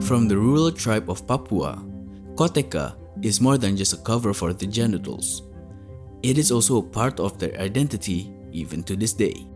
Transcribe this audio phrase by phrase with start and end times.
[0.00, 1.82] From the rural tribe of Papua,
[2.34, 5.42] koteka is more than just a cover for the genitals.
[6.22, 9.46] It is also a part of their identity even to this day.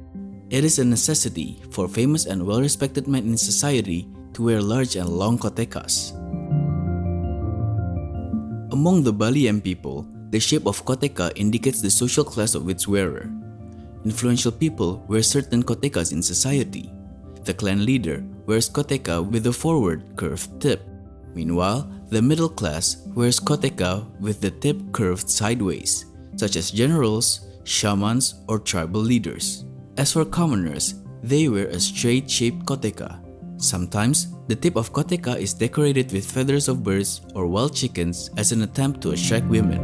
[0.51, 4.97] It is a necessity for famous and well respected men in society to wear large
[4.97, 6.13] and long kotekas.
[8.73, 13.31] Among the Baliem people, the shape of koteka indicates the social class of its wearer.
[14.05, 16.91] Influential people wear certain kotekas in society.
[17.45, 20.83] The clan leader wears koteka with a forward curved tip.
[21.35, 26.07] Meanwhile, the middle class wears koteka with the tip curved sideways,
[26.37, 29.65] such as generals, shamans, or tribal leaders.
[29.97, 33.21] As for commoners, they wear a straight shaped koteka.
[33.57, 38.51] Sometimes, the tip of koteka is decorated with feathers of birds or wild chickens as
[38.51, 39.79] an attempt to attract women.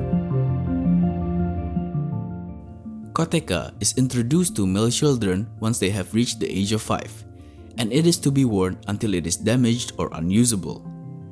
[3.14, 7.24] Koteka is introduced to male children once they have reached the age of 5,
[7.78, 10.84] and it is to be worn until it is damaged or unusable.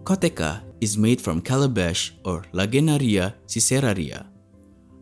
[0.05, 4.27] Koteka is made from calabash or Lagenaria siceraria.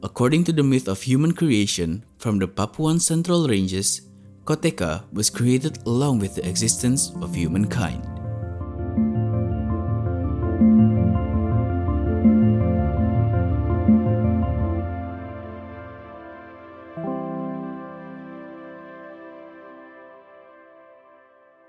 [0.02, 4.02] According to the myth of human creation from the Papuan Central Ranges,
[4.44, 8.13] Koteka was created along with the existence of humankind.